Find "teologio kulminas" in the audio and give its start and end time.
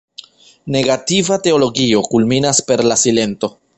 1.47-2.63